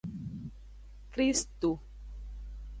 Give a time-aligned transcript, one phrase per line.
[1.13, 1.79] Kristo.